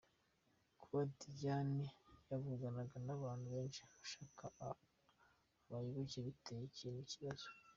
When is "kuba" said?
0.81-0.99